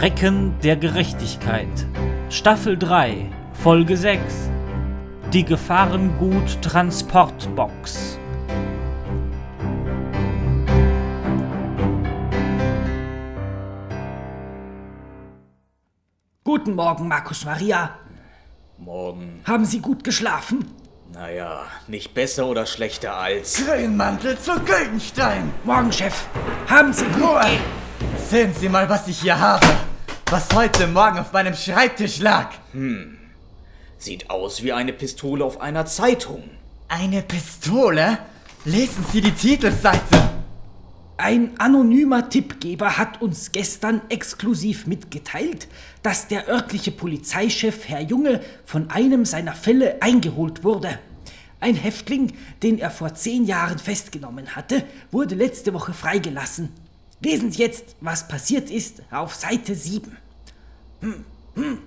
Recken 0.00 0.54
der 0.62 0.76
Gerechtigkeit. 0.76 1.86
Staffel 2.28 2.76
3, 2.76 3.30
Folge 3.54 3.96
6. 3.96 4.50
Die 5.32 5.42
Gefahrengut 5.42 6.60
Transportbox. 6.60 8.18
Guten 16.44 16.74
Morgen, 16.74 17.08
Markus 17.08 17.46
Maria. 17.46 17.92
Morgen. 18.76 19.40
Haben 19.46 19.64
Sie 19.64 19.80
gut 19.80 20.04
geschlafen? 20.04 20.70
Naja, 21.14 21.62
nicht 21.88 22.12
besser 22.12 22.46
oder 22.46 22.66
schlechter 22.66 23.16
als. 23.16 23.64
Grünmantel 23.64 24.38
zu 24.38 24.60
Güldenstein. 24.60 25.50
Morgen, 25.64 25.90
Chef. 25.90 26.26
Haben 26.68 26.92
Sie 26.92 27.06
gut 27.06 27.22
Ruhe. 27.22 27.46
Sehen 28.28 28.52
Sie 28.52 28.68
mal, 28.68 28.86
was 28.90 29.08
ich 29.08 29.20
hier 29.20 29.40
habe. 29.40 29.66
Was 30.28 30.52
heute 30.56 30.88
Morgen 30.88 31.20
auf 31.20 31.32
meinem 31.32 31.54
Schreibtisch 31.54 32.18
lag. 32.18 32.50
Sieht 33.96 34.28
aus 34.28 34.60
wie 34.64 34.72
eine 34.72 34.92
Pistole 34.92 35.44
auf 35.44 35.60
einer 35.60 35.86
Zeitung. 35.86 36.42
Eine 36.88 37.22
Pistole? 37.22 38.18
Lesen 38.64 39.04
Sie 39.12 39.20
die 39.20 39.30
Titelseite. 39.30 40.28
Ein 41.16 41.52
anonymer 41.60 42.28
Tippgeber 42.28 42.98
hat 42.98 43.22
uns 43.22 43.52
gestern 43.52 44.00
exklusiv 44.08 44.88
mitgeteilt, 44.88 45.68
dass 46.02 46.26
der 46.26 46.48
örtliche 46.48 46.90
Polizeichef 46.90 47.88
Herr 47.88 48.00
Junge 48.00 48.40
von 48.64 48.90
einem 48.90 49.24
seiner 49.26 49.54
Fälle 49.54 50.02
eingeholt 50.02 50.64
wurde. 50.64 50.98
Ein 51.60 51.76
Häftling, 51.76 52.32
den 52.64 52.80
er 52.80 52.90
vor 52.90 53.14
zehn 53.14 53.44
Jahren 53.44 53.78
festgenommen 53.78 54.56
hatte, 54.56 54.82
wurde 55.12 55.36
letzte 55.36 55.72
Woche 55.72 55.92
freigelassen. 55.92 56.72
Lesen 57.20 57.50
Sie 57.50 57.62
jetzt, 57.62 57.96
was 58.00 58.28
passiert 58.28 58.70
ist, 58.70 59.02
auf 59.10 59.34
Seite 59.34 59.74
7. 59.74 60.16
Hm, 61.00 61.24
hm. 61.54 61.78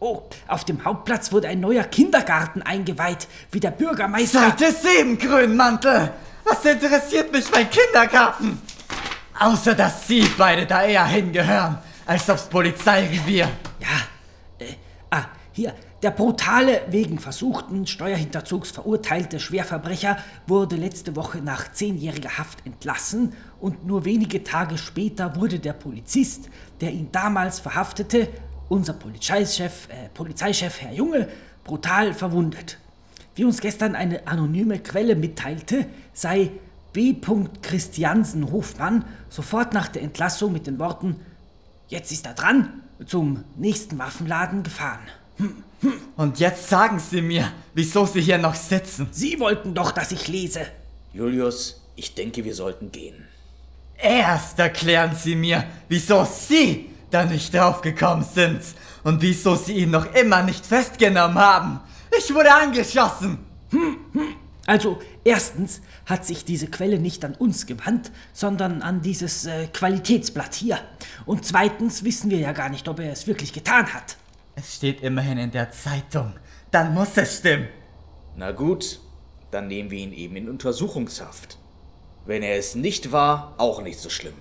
Oh, 0.00 0.22
auf 0.48 0.64
dem 0.64 0.84
Hauptplatz 0.84 1.30
wurde 1.30 1.48
ein 1.48 1.60
neuer 1.60 1.84
Kindergarten 1.84 2.62
eingeweiht, 2.62 3.28
wie 3.52 3.60
der 3.60 3.70
Bürgermeister. 3.70 4.40
Seite 4.40 4.72
7, 4.72 5.18
Grünmantel. 5.18 6.12
Was 6.44 6.64
interessiert 6.64 7.30
mich 7.30 7.50
mein 7.52 7.68
Kindergarten? 7.68 8.60
Außer, 9.38 9.74
dass 9.74 10.08
Sie 10.08 10.26
beide 10.36 10.66
da 10.66 10.84
eher 10.84 11.06
hingehören, 11.06 11.78
als 12.06 12.28
aufs 12.28 12.44
Polizeirevier. 12.44 13.48
Ja, 13.78 14.66
äh, 14.66 14.74
ah, 15.10 15.24
hier. 15.52 15.74
Der 16.02 16.10
brutale, 16.10 16.80
wegen 16.88 17.18
versuchten 17.18 17.86
Steuerhinterzugs 17.86 18.70
verurteilte 18.70 19.38
Schwerverbrecher 19.38 20.16
wurde 20.46 20.76
letzte 20.76 21.14
Woche 21.14 21.42
nach 21.42 21.72
zehnjähriger 21.72 22.38
Haft 22.38 22.64
entlassen 22.64 23.34
und 23.60 23.86
nur 23.86 24.06
wenige 24.06 24.42
Tage 24.42 24.78
später 24.78 25.36
wurde 25.36 25.58
der 25.58 25.74
Polizist, 25.74 26.48
der 26.80 26.92
ihn 26.92 27.12
damals 27.12 27.60
verhaftete, 27.60 28.28
unser 28.70 28.94
Polizeichef, 28.94 29.88
äh, 29.90 30.08
Polizeichef 30.14 30.80
Herr 30.80 30.94
Junge, 30.94 31.28
brutal 31.64 32.14
verwundet. 32.14 32.78
Wie 33.34 33.44
uns 33.44 33.60
gestern 33.60 33.94
eine 33.94 34.26
anonyme 34.26 34.78
Quelle 34.78 35.16
mitteilte, 35.16 35.84
sei 36.14 36.50
B. 36.94 37.14
Christiansen 37.60 38.50
Hofmann 38.50 39.04
sofort 39.28 39.74
nach 39.74 39.88
der 39.88 40.02
Entlassung 40.02 40.52
mit 40.52 40.66
den 40.66 40.78
Worten 40.78 41.16
Jetzt 41.88 42.12
ist 42.12 42.24
er 42.24 42.34
dran, 42.34 42.84
zum 43.04 43.42
nächsten 43.56 43.98
Waffenladen 43.98 44.62
gefahren. 44.62 45.00
Und 46.16 46.38
jetzt 46.38 46.68
sagen 46.68 46.98
Sie 46.98 47.22
mir, 47.22 47.52
wieso 47.74 48.04
Sie 48.06 48.20
hier 48.20 48.38
noch 48.38 48.54
sitzen. 48.54 49.08
Sie 49.10 49.40
wollten 49.40 49.74
doch, 49.74 49.92
dass 49.92 50.12
ich 50.12 50.28
lese. 50.28 50.66
Julius, 51.12 51.80
ich 51.96 52.14
denke, 52.14 52.44
wir 52.44 52.54
sollten 52.54 52.92
gehen. 52.92 53.26
Erst 53.96 54.58
erklären 54.58 55.14
Sie 55.14 55.34
mir, 55.34 55.64
wieso 55.88 56.24
Sie 56.24 56.90
da 57.10 57.24
nicht 57.24 57.52
draufgekommen 57.52 58.24
sind 58.24 58.60
und 59.04 59.20
wieso 59.20 59.56
Sie 59.56 59.74
ihn 59.74 59.90
noch 59.90 60.14
immer 60.14 60.42
nicht 60.42 60.64
festgenommen 60.64 61.38
haben. 61.38 61.80
Ich 62.16 62.32
wurde 62.34 62.52
angeschossen. 62.52 63.38
Also, 64.66 65.00
erstens 65.24 65.80
hat 66.06 66.24
sich 66.24 66.44
diese 66.44 66.68
Quelle 66.68 66.98
nicht 66.98 67.24
an 67.24 67.34
uns 67.34 67.66
gewandt, 67.66 68.12
sondern 68.32 68.82
an 68.82 69.00
dieses 69.02 69.46
äh, 69.46 69.66
Qualitätsblatt 69.68 70.54
hier. 70.54 70.78
Und 71.26 71.44
zweitens 71.44 72.04
wissen 72.04 72.30
wir 72.30 72.38
ja 72.38 72.52
gar 72.52 72.68
nicht, 72.68 72.86
ob 72.88 73.00
er 73.00 73.12
es 73.12 73.26
wirklich 73.26 73.52
getan 73.52 73.92
hat. 73.92 74.16
Es 74.60 74.76
steht 74.76 75.00
immerhin 75.00 75.38
in 75.38 75.50
der 75.50 75.70
Zeitung. 75.70 76.34
Dann 76.70 76.92
muss 76.92 77.16
es 77.16 77.38
stimmen. 77.38 77.68
Na 78.36 78.52
gut, 78.52 79.00
dann 79.50 79.68
nehmen 79.68 79.90
wir 79.90 79.98
ihn 79.98 80.12
eben 80.12 80.36
in 80.36 80.50
Untersuchungshaft. 80.50 81.56
Wenn 82.26 82.42
er 82.42 82.58
es 82.58 82.74
nicht 82.74 83.10
war, 83.10 83.54
auch 83.56 83.80
nicht 83.80 83.98
so 83.98 84.10
schlimm. 84.10 84.34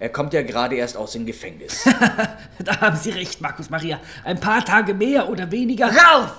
Er 0.00 0.08
kommt 0.08 0.32
ja 0.32 0.42
gerade 0.42 0.74
erst 0.74 0.96
aus 0.96 1.12
dem 1.12 1.24
Gefängnis. 1.24 1.88
Da 2.64 2.80
haben 2.80 2.96
Sie 2.96 3.10
recht, 3.10 3.40
Markus 3.40 3.70
Maria. 3.70 4.00
Ein 4.24 4.40
paar 4.40 4.64
Tage 4.64 4.92
mehr 4.92 5.28
oder 5.28 5.52
weniger. 5.52 5.86
Raus! 5.86 6.30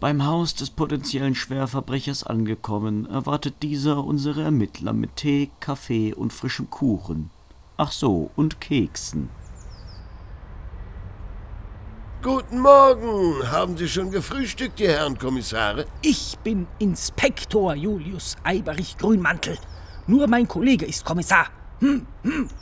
Beim 0.00 0.26
Haus 0.26 0.56
des 0.56 0.70
potenziellen 0.70 1.36
Schwerverbrechers 1.36 2.24
angekommen, 2.24 3.06
erwartet 3.08 3.62
dieser 3.62 4.02
unsere 4.02 4.42
Ermittler 4.42 4.92
mit 4.92 5.14
Tee, 5.14 5.50
Kaffee 5.60 6.12
und 6.12 6.32
frischem 6.32 6.68
Kuchen. 6.68 7.30
Ach 7.76 7.92
so, 7.92 8.30
und 8.34 8.60
Keksen. 8.60 9.30
Guten 12.26 12.58
Morgen. 12.58 13.48
Haben 13.52 13.76
Sie 13.76 13.88
schon 13.88 14.10
gefrühstückt, 14.10 14.80
die 14.80 14.88
Herren 14.88 15.16
Kommissare? 15.16 15.86
Ich 16.02 16.36
bin 16.42 16.66
Inspektor 16.80 17.76
Julius 17.76 18.34
Eiberich 18.42 18.98
Grünmantel. 18.98 19.56
Nur 20.08 20.26
mein 20.26 20.48
Kollege 20.48 20.86
ist 20.86 21.04
Kommissar. 21.04 21.46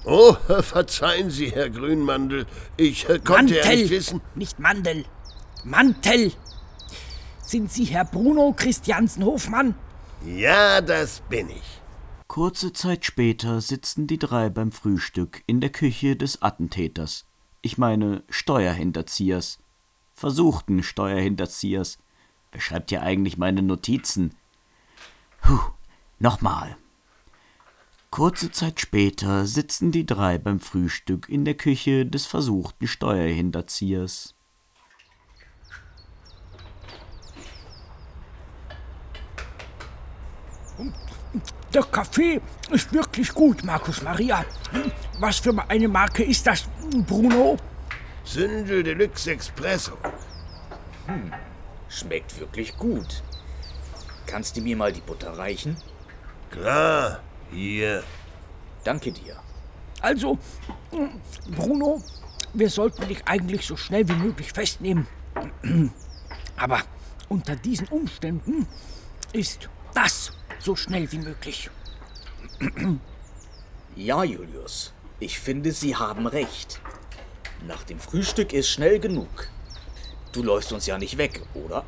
Oh, 0.04 0.34
verzeihen 0.60 1.30
Sie, 1.30 1.50
Herr 1.50 1.70
Grünmandel. 1.70 2.44
Ich 2.76 3.08
äh, 3.08 3.19
konnte 3.20 3.54
ja 3.54 3.64
Mantel, 3.64 3.80
nicht 3.80 3.91
wissen. 3.91 4.20
nicht 4.34 4.58
Mandel. 4.58 5.06
Mantel. 5.64 6.32
Sind 7.41 7.72
Sie 7.72 7.84
Herr 7.84 8.04
Bruno 8.04 8.52
Christiansen 8.54 9.25
Hofmann? 9.25 9.75
Ja, 10.26 10.82
das 10.82 11.22
bin 11.31 11.48
ich. 11.48 11.81
Kurze 12.28 12.75
Zeit 12.75 13.06
später 13.06 13.62
sitzen 13.62 14.06
die 14.06 14.19
drei 14.19 14.50
beim 14.50 14.72
Frühstück 14.72 15.42
in 15.46 15.62
der 15.62 15.70
Küche 15.70 16.16
des 16.16 16.42
Attentäters. 16.42 17.25
Ich 17.64 17.78
meine 17.78 18.22
Steuerhinterziehers. 18.28 19.58
Versuchten 20.12 20.82
Steuerhinterziehers. 20.82 21.97
Wer 22.52 22.60
schreibt 22.60 22.91
hier 22.91 23.00
eigentlich 23.00 23.38
meine 23.38 23.62
Notizen? 23.62 24.34
Puh, 25.41 25.72
nochmal. 26.19 26.76
Kurze 28.10 28.52
Zeit 28.52 28.80
später 28.80 29.47
sitzen 29.47 29.92
die 29.92 30.04
drei 30.04 30.36
beim 30.36 30.60
Frühstück 30.60 31.30
in 31.30 31.47
der 31.47 31.54
Küche 31.54 32.04
des 32.04 32.26
versuchten 32.26 32.86
Steuerhinterziehers. 32.86 34.34
Der 41.72 41.82
Kaffee 41.82 42.42
ist 42.70 42.92
wirklich 42.92 43.32
gut, 43.32 43.64
Markus 43.64 44.02
Maria. 44.02 44.44
Was 45.19 45.38
für 45.38 45.56
eine 45.69 45.88
Marke 45.88 46.22
ist 46.22 46.46
das, 46.46 46.69
Bruno? 47.06 47.56
Sündel 48.24 48.82
Deluxe 48.82 49.32
Espresso. 49.32 49.98
Schmeckt 51.88 52.38
wirklich 52.40 52.76
gut. 52.76 53.22
Kannst 54.26 54.56
du 54.56 54.60
mir 54.62 54.76
mal 54.76 54.92
die 54.92 55.00
Butter 55.00 55.36
reichen? 55.36 55.76
Klar, 56.50 57.20
hier. 57.50 58.02
Danke 58.84 59.12
dir. 59.12 59.36
Also, 60.00 60.38
Bruno, 61.54 62.02
wir 62.52 62.70
sollten 62.70 63.08
dich 63.08 63.26
eigentlich 63.26 63.66
so 63.66 63.76
schnell 63.76 64.08
wie 64.08 64.14
möglich 64.14 64.52
festnehmen. 64.52 65.06
Aber 66.56 66.80
unter 67.28 67.56
diesen 67.56 67.88
Umständen 67.88 68.66
ist 69.32 69.68
das 69.94 70.32
so 70.58 70.76
schnell 70.76 71.10
wie 71.12 71.18
möglich. 71.18 71.70
Ja, 73.96 74.25
Julius. 74.25 74.92
Ich 75.25 75.41
finde, 75.41 75.73
Sie 75.73 75.97
haben 75.97 76.26
recht. 76.26 76.82
Nach 77.67 77.82
dem 77.85 77.99
Frühstück 77.99 78.53
ist 78.53 78.69
schnell 78.69 78.99
genug. 79.00 79.49
Du 80.32 80.43
läufst 80.43 80.71
uns 80.71 80.85
ja 80.85 80.99
nicht 80.99 81.17
weg, 81.17 81.41
oder? 81.55 81.82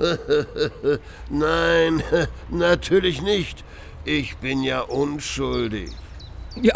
Nein, 1.30 2.02
natürlich 2.50 3.22
nicht. 3.22 3.62
Ich 4.04 4.36
bin 4.38 4.64
ja 4.64 4.80
unschuldig. 4.80 5.92
Ja, 6.60 6.74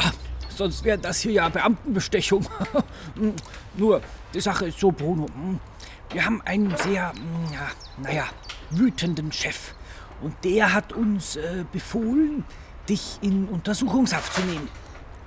sonst 0.48 0.84
wäre 0.84 0.96
das 0.96 1.22
hier 1.22 1.32
ja 1.32 1.48
Beamtenbestechung. 1.48 2.46
Nur, 3.76 4.00
die 4.32 4.40
Sache 4.40 4.66
ist 4.66 4.78
so, 4.78 4.92
Bruno. 4.92 5.26
Wir 6.12 6.24
haben 6.24 6.40
einen 6.42 6.76
sehr, 6.76 7.12
ja, 7.52 7.70
naja, 8.00 8.26
wütenden 8.70 9.32
Chef. 9.32 9.74
Und 10.22 10.36
der 10.44 10.72
hat 10.72 10.92
uns 10.92 11.34
äh, 11.34 11.64
befohlen, 11.72 12.44
dich 12.88 13.18
in 13.22 13.48
Untersuchungshaft 13.48 14.34
zu 14.34 14.42
nehmen. 14.42 14.68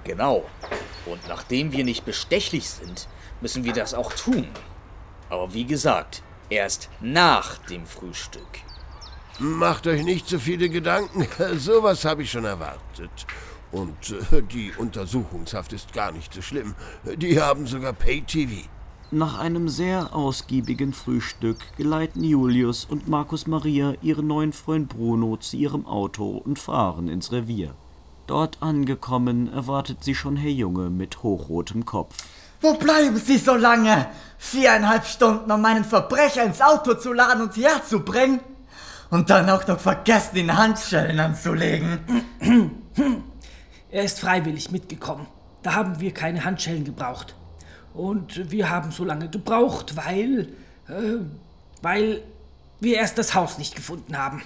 Genau. 0.04 0.46
Und 1.06 1.28
nachdem 1.28 1.72
wir 1.72 1.84
nicht 1.84 2.06
bestechlich 2.06 2.70
sind, 2.70 3.08
müssen 3.42 3.64
wir 3.64 3.74
das 3.74 3.94
auch 3.94 4.14
tun. 4.14 4.48
Aber 5.30 5.54
wie 5.54 5.66
gesagt, 5.66 6.24
erst 6.50 6.90
nach 7.02 7.58
dem 7.58 7.86
Frühstück. 7.86 8.62
Macht 9.40 9.88
euch 9.88 10.04
nicht 10.04 10.28
so 10.28 10.38
viele 10.40 10.70
Gedanken. 10.70 11.28
Sowas 11.58 12.06
habe 12.06 12.24
ich 12.24 12.32
schon 12.32 12.46
erwartet. 12.46 13.26
Und 13.72 14.12
äh, 14.32 14.44
die 14.44 14.72
Untersuchungshaft 14.78 15.74
ist 15.74 15.94
gar 15.94 16.12
nicht 16.12 16.34
so 16.34 16.42
schlimm. 16.42 16.76
Die 17.18 17.42
haben 17.42 17.66
sogar 17.66 17.94
Pay-TV. 17.94 18.68
Nach 19.10 19.40
einem 19.40 19.70
sehr 19.70 20.16
ausgiebigen 20.16 20.94
Frühstück 20.94 21.58
geleiten 21.78 22.24
Julius 22.24 22.86
und 22.86 23.08
Markus 23.08 23.48
Maria 23.48 23.94
ihren 24.02 24.28
neuen 24.28 24.54
Freund 24.54 24.90
Bruno 24.90 25.38
zu 25.38 25.58
ihrem 25.58 25.86
Auto 25.86 26.38
und 26.38 26.60
fahren 26.60 27.08
ins 27.10 27.32
Revier. 27.32 27.76
Dort 28.28 28.62
angekommen 28.62 29.52
erwartet 29.52 30.04
sie 30.04 30.16
schon 30.16 30.38
Herr 30.38 30.52
Junge 30.52 30.90
mit 30.90 31.24
hochrotem 31.24 31.86
Kopf. 31.86 32.16
Wo 32.62 32.76
bleiben 32.76 33.18
Sie 33.18 33.38
so 33.38 33.56
lange? 33.56 34.08
Viereinhalb 34.38 35.06
Stunden, 35.06 35.52
um 35.52 35.62
meinen 35.62 35.84
Verbrecher 35.84 36.44
ins 36.46 36.62
Auto 36.62 36.94
zu 36.94 37.12
laden 37.12 37.42
und 37.44 37.54
hierher 37.54 37.84
zu 37.84 38.00
bringen? 38.00 38.40
Und 39.10 39.30
dann 39.30 39.50
auch 39.50 39.68
noch 39.68 39.80
vergessen, 39.80 40.38
ihn 40.38 40.58
Handschellen 40.58 41.20
anzulegen. 41.20 42.00
Er 43.92 44.04
ist 44.04 44.22
freiwillig 44.22 44.72
mitgekommen. 44.72 45.28
Da 45.62 45.76
haben 45.76 46.00
wir 46.00 46.14
keine 46.14 46.46
Handschellen 46.46 46.86
gebraucht. 46.86 47.36
Und 47.94 48.50
wir 48.50 48.70
haben 48.70 48.92
so 48.92 49.04
lange 49.04 49.30
gebraucht, 49.30 49.96
weil. 49.96 50.50
Äh, 50.88 51.20
weil 51.82 52.24
wir 52.80 52.96
erst 52.98 53.18
das 53.18 53.36
Haus 53.36 53.58
nicht 53.58 53.76
gefunden 53.76 54.18
haben. 54.18 54.42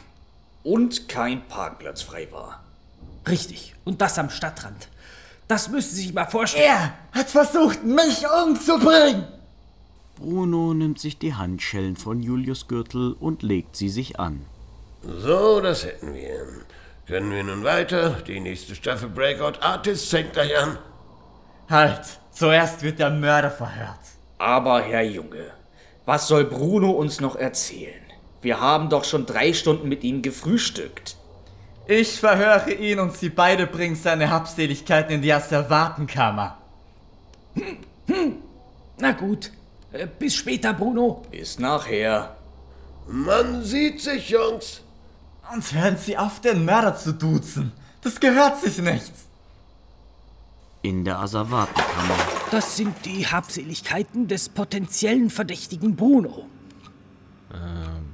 Und 0.63 1.07
kein 1.07 1.47
Parkplatz 1.47 2.01
frei 2.01 2.27
war. 2.31 2.66
Richtig. 3.27 3.75
Und 3.85 4.01
das 4.01 4.17
am 4.19 4.29
Stadtrand. 4.29 4.89
Das 5.47 5.69
müssen 5.69 5.95
Sie 5.95 6.03
sich 6.03 6.13
mal 6.13 6.25
vorstellen. 6.25 6.65
Er 6.65 6.93
hat 7.13 7.29
versucht, 7.29 7.83
mich 7.83 8.25
umzubringen. 8.45 9.25
Bruno 10.15 10.73
nimmt 10.73 10.99
sich 10.99 11.19
die 11.19 11.35
Handschellen 11.35 11.95
von 11.95 12.21
Julius 12.21 12.67
Gürtel 12.67 13.13
und 13.13 13.43
legt 13.43 13.75
sie 13.75 13.89
sich 13.89 14.19
an. 14.19 14.45
So, 15.03 15.61
das 15.61 15.85
hätten 15.85 16.13
wir. 16.13 16.45
Können 17.05 17.31
wir 17.31 17.43
nun 17.43 17.63
weiter? 17.63 18.17
Die 18.27 18.39
nächste 18.39 18.75
Staffel 18.75 19.09
Breakout 19.09 19.61
Artists 19.61 20.09
fängt 20.09 20.33
gleich 20.33 20.57
an. 20.57 20.77
Halt, 21.69 22.19
zuerst 22.31 22.81
wird 22.81 22.99
der 22.99 23.11
Mörder 23.11 23.51
verhört. 23.51 23.99
Aber 24.39 24.81
Herr 24.81 25.03
Junge, 25.03 25.51
was 26.05 26.27
soll 26.27 26.45
Bruno 26.45 26.91
uns 26.91 27.21
noch 27.21 27.35
erzählen? 27.35 28.01
Wir 28.41 28.59
haben 28.59 28.89
doch 28.89 29.03
schon 29.03 29.25
drei 29.25 29.53
Stunden 29.53 29.87
mit 29.87 30.03
ihm 30.03 30.21
gefrühstückt. 30.21 31.15
Ich 31.87 32.19
verhöre 32.19 32.73
ihn 32.73 32.99
und 32.99 33.15
Sie 33.15 33.29
beide 33.29 33.65
bringen 33.65 33.95
seine 33.95 34.29
Habseligkeiten 34.29 35.15
in 35.15 35.21
die 35.21 35.31
Asservatenkammer. 35.31 36.57
Na 38.97 39.11
gut. 39.11 39.51
Äh, 39.93 40.07
bis 40.19 40.35
später, 40.35 40.73
Bruno. 40.73 41.23
Bis 41.31 41.59
nachher. 41.59 42.35
Man 43.07 43.63
sieht 43.63 44.01
sich, 44.01 44.29
Jungs. 44.29 44.81
Und 45.53 45.71
hören 45.73 45.97
Sie 45.97 46.17
auf, 46.17 46.41
den 46.41 46.65
Mörder 46.65 46.95
zu 46.97 47.13
duzen. 47.13 47.71
Das 48.01 48.19
gehört 48.19 48.59
sich 48.59 48.79
nicht. 48.79 49.13
In 50.81 51.05
der 51.05 51.19
Asservatenkammer. 51.19 52.15
Das 52.51 52.75
sind 52.75 53.05
die 53.05 53.25
Habseligkeiten 53.25 54.27
des 54.27 54.49
potenziellen 54.49 55.29
Verdächtigen 55.29 55.95
Bruno. 55.95 56.47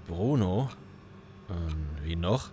Bruno? 0.07 0.69
Ähm, 1.49 1.87
wie 2.03 2.15
noch? 2.15 2.49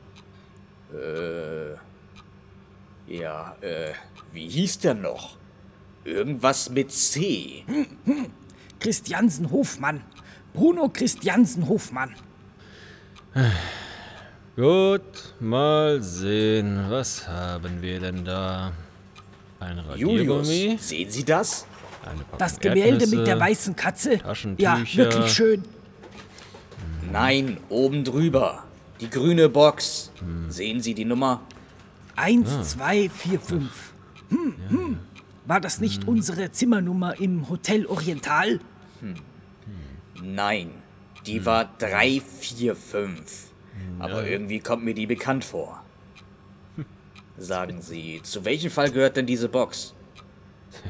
Ja, 3.07 3.57
äh, 3.61 3.93
wie 4.33 4.49
hieß 4.49 4.79
der 4.81 4.95
noch? 4.95 5.37
Irgendwas 6.05 6.71
mit 6.71 6.93
C. 6.93 7.65
Christiansen 8.79 9.51
Hofmann. 9.51 10.03
Bruno 10.55 10.89
Christiansen 10.89 11.69
Hofmann. 11.69 12.15
Gut, 14.57 15.35
mal 15.39 16.03
sehen. 16.03 16.87
Was 16.89 17.27
haben 17.29 17.83
wir 17.83 18.01
denn 18.01 18.25
da? 18.25 18.73
Ein 19.61 19.79
Julius, 19.97 20.49
Radiergummi, 20.49 20.79
sehen 20.81 21.11
Sie 21.11 21.25
das? 21.25 21.67
Das 22.39 22.59
Gemälde 22.59 23.07
mit 23.07 23.27
der 23.27 23.37
Erdnüsse. 23.37 23.41
weißen 23.41 23.77
Katze. 23.77 24.19
Ja, 24.57 24.81
wirklich 24.95 25.33
schön. 25.33 25.63
Nein, 27.13 27.59
oben 27.69 28.05
drüber. 28.05 28.65
Die 29.01 29.11
grüne 29.11 29.49
Box. 29.49 30.13
Sehen 30.49 30.81
Sie 30.81 30.95
die 30.95 31.05
Nummer? 31.05 31.41
Eins, 32.17 32.73
zwei, 32.73 33.09
vier, 33.09 33.41
fünf. 33.41 33.93
Hm, 34.29 34.55
hm. 34.69 34.99
War 35.47 35.61
das 35.61 35.81
nicht 35.81 36.07
unsere 36.07 36.53
Zimmernummer 36.53 37.19
im 37.19 37.49
Hotel 37.49 37.87
Oriental? 37.87 38.61
Nein, 40.23 40.71
die 41.27 41.45
war 41.47 41.71
345. 41.79 43.51
Aber 43.99 44.27
irgendwie 44.27 44.61
kommt 44.61 44.85
mir 44.85 44.95
die 44.95 45.07
bekannt 45.07 45.45
vor. 45.45 45.83
Sagen 47.39 47.81
Sie, 47.81 48.21
zu 48.23 48.45
welchem 48.45 48.71
Fall 48.71 48.91
gehört 48.91 49.17
denn 49.17 49.27
diese 49.27 49.49
Box? 49.49 49.95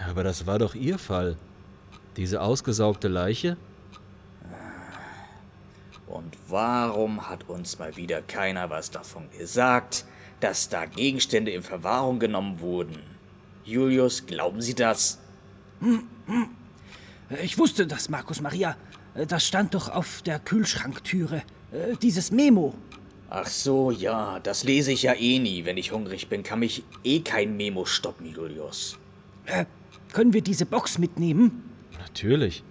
Ja, 0.00 0.08
aber 0.10 0.24
das 0.24 0.46
war 0.48 0.58
doch 0.58 0.74
Ihr 0.74 0.98
Fall. 0.98 1.36
Diese 2.16 2.40
ausgesaugte 2.40 3.06
Leiche? 3.06 3.56
Und 6.12 6.36
warum 6.48 7.30
hat 7.30 7.48
uns 7.48 7.78
mal 7.78 7.96
wieder 7.96 8.20
keiner 8.20 8.68
was 8.68 8.90
davon 8.90 9.30
gesagt, 9.38 10.04
dass 10.40 10.68
da 10.68 10.84
Gegenstände 10.84 11.50
in 11.52 11.62
Verwahrung 11.62 12.18
genommen 12.18 12.60
wurden? 12.60 12.98
Julius, 13.64 14.26
glauben 14.26 14.60
Sie 14.60 14.74
das? 14.74 15.18
Ich 17.42 17.56
wusste 17.56 17.86
das, 17.86 18.10
Markus 18.10 18.42
Maria. 18.42 18.76
Äh, 19.14 19.24
Das 19.26 19.46
stand 19.46 19.72
doch 19.72 19.88
auf 19.88 20.20
der 20.22 20.38
Kühlschranktüre. 20.38 21.42
Äh, 21.72 21.96
Dieses 22.02 22.30
Memo. 22.30 22.74
Ach 23.30 23.46
so, 23.46 23.90
ja, 23.90 24.38
das 24.40 24.64
lese 24.64 24.92
ich 24.92 25.04
ja 25.04 25.14
eh 25.14 25.38
nie. 25.38 25.64
Wenn 25.64 25.78
ich 25.78 25.92
hungrig 25.92 26.28
bin, 26.28 26.42
kann 26.42 26.58
mich 26.58 26.84
eh 27.04 27.20
kein 27.20 27.56
Memo 27.56 27.86
stoppen, 27.86 28.26
Julius. 28.26 28.98
Äh, 29.46 29.64
können 30.12 30.34
wir 30.34 30.42
diese 30.42 30.66
Box 30.66 30.98
mitnehmen? 30.98 31.70
Natürlich. 31.98 32.62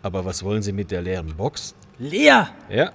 Aber 0.00 0.24
was 0.24 0.42
wollen 0.42 0.62
Sie 0.62 0.72
mit 0.72 0.90
der 0.90 1.02
leeren 1.02 1.36
Box? 1.36 1.74
Leer! 1.98 2.50
Ja, 2.70 2.92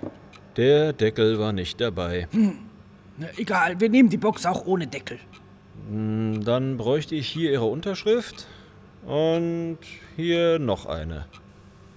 der 0.56 0.94
Deckel 0.94 1.38
war 1.38 1.52
nicht 1.52 1.82
dabei. 1.82 2.28
Na, 2.32 3.28
Egal, 3.38 3.80
wir 3.80 3.90
nehmen 3.90 4.10
die 4.10 4.18
Box 4.18 4.46
auch 4.46 4.66
ohne 4.66 4.88
Deckel. 4.88 5.20
Dann 5.90 6.78
bräuchte 6.78 7.16
ich 7.16 7.28
hier 7.28 7.52
Ihre 7.52 7.66
Unterschrift 7.66 8.48
und 9.06 9.80
hier 10.16 10.58
noch 10.58 10.86
eine. 10.86 11.26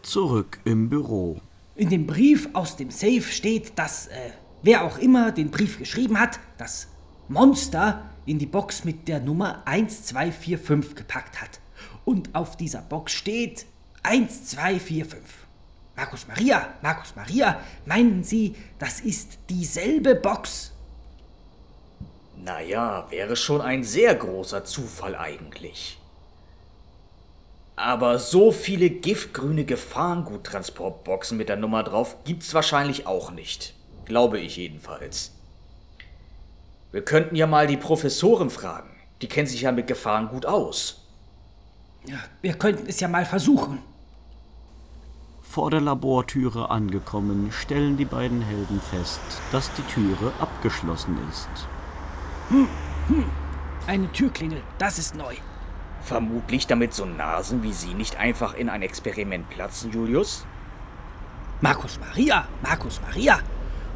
Zurück 0.02 0.58
im 0.64 0.88
Büro. 0.88 1.40
In 1.76 1.90
dem 1.90 2.06
Brief 2.06 2.48
aus 2.54 2.76
dem 2.76 2.90
Safe 2.90 3.22
steht, 3.22 3.78
dass 3.78 4.08
äh, 4.08 4.30
wer 4.62 4.82
auch 4.84 4.98
immer 4.98 5.30
den 5.30 5.50
Brief 5.50 5.78
geschrieben 5.78 6.18
hat, 6.18 6.40
das 6.58 6.88
Monster 7.28 8.10
in 8.24 8.38
die 8.40 8.46
Box 8.46 8.84
mit 8.84 9.06
der 9.06 9.20
Nummer 9.20 9.62
1245 9.66 10.96
gepackt 10.96 11.40
hat. 11.40 11.60
Und 12.04 12.34
auf 12.34 12.56
dieser 12.56 12.82
Box 12.82 13.12
steht 13.12 13.66
1245. 14.02 15.45
Markus 15.96 16.28
Maria, 16.28 16.74
Markus 16.82 17.16
Maria, 17.16 17.60
meinen 17.86 18.22
Sie, 18.22 18.54
das 18.78 19.00
ist 19.00 19.38
dieselbe 19.48 20.14
Box? 20.14 20.72
Naja, 22.36 23.06
wäre 23.10 23.34
schon 23.34 23.62
ein 23.62 23.82
sehr 23.82 24.14
großer 24.14 24.64
Zufall 24.64 25.16
eigentlich. 25.16 25.98
Aber 27.76 28.18
so 28.18 28.52
viele 28.52 28.90
giftgrüne 28.90 29.64
Gefahrenguttransportboxen 29.64 31.36
mit 31.36 31.48
der 31.48 31.56
Nummer 31.56 31.82
drauf 31.82 32.16
gibt's 32.24 32.52
wahrscheinlich 32.54 33.06
auch 33.06 33.30
nicht. 33.30 33.74
Glaube 34.04 34.38
ich 34.38 34.56
jedenfalls. 34.56 35.32
Wir 36.92 37.04
könnten 37.04 37.36
ja 37.36 37.46
mal 37.46 37.66
die 37.66 37.76
Professoren 37.76 38.50
fragen. 38.50 38.90
Die 39.22 39.28
kennen 39.28 39.46
sich 39.46 39.62
ja 39.62 39.72
mit 39.72 39.86
Gefahrengut 39.86 40.46
aus. 40.46 41.06
Ja, 42.06 42.18
wir 42.42 42.54
könnten 42.54 42.86
es 42.86 43.00
ja 43.00 43.08
mal 43.08 43.24
versuchen. 43.24 43.82
Vor 45.56 45.70
der 45.70 45.80
Labortüre 45.80 46.68
angekommen, 46.68 47.50
stellen 47.50 47.96
die 47.96 48.04
beiden 48.04 48.42
Helden 48.42 48.78
fest, 48.78 49.22
dass 49.52 49.72
die 49.72 49.82
Türe 49.84 50.30
abgeschlossen 50.38 51.16
ist. 51.30 51.48
Eine 53.86 54.12
Türklingel, 54.12 54.60
das 54.76 54.98
ist 54.98 55.14
neu. 55.14 55.34
Vermutlich 56.02 56.66
damit 56.66 56.92
so 56.92 57.06
Nasen 57.06 57.62
wie 57.62 57.72
Sie 57.72 57.94
nicht 57.94 58.18
einfach 58.18 58.52
in 58.52 58.68
ein 58.68 58.82
Experiment 58.82 59.48
platzen, 59.48 59.92
Julius? 59.92 60.44
Markus 61.62 61.98
Maria, 62.00 62.46
Markus 62.62 63.00
Maria, 63.00 63.38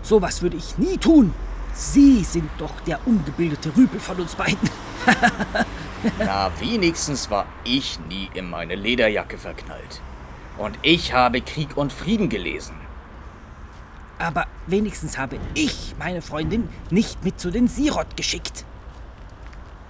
sowas 0.00 0.40
würde 0.40 0.56
ich 0.56 0.78
nie 0.78 0.96
tun. 0.96 1.34
Sie 1.74 2.24
sind 2.24 2.48
doch 2.56 2.80
der 2.86 3.06
ungebildete 3.06 3.76
Rüpel 3.76 4.00
von 4.00 4.18
uns 4.18 4.34
beiden. 4.34 4.70
Na, 6.20 6.50
wenigstens 6.58 7.30
war 7.30 7.44
ich 7.64 8.00
nie 8.08 8.30
in 8.32 8.48
meine 8.48 8.76
Lederjacke 8.76 9.36
verknallt. 9.36 10.00
Und 10.60 10.78
ich 10.82 11.14
habe 11.14 11.40
Krieg 11.40 11.78
und 11.78 11.90
Frieden 11.90 12.28
gelesen. 12.28 12.74
Aber 14.18 14.46
wenigstens 14.66 15.16
habe 15.16 15.38
ich 15.54 15.94
meine 15.98 16.20
Freundin 16.20 16.68
nicht 16.90 17.24
mit 17.24 17.40
zu 17.40 17.50
den 17.50 17.66
Sirot 17.66 18.14
geschickt. 18.14 18.66